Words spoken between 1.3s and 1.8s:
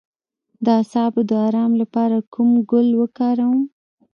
ارام